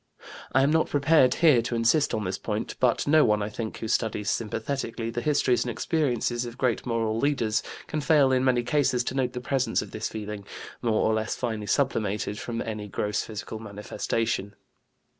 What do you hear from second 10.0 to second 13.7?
feeling, more or less finely sublimated from any gross physical